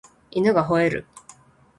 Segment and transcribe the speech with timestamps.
[0.31, 1.05] 犬が吠える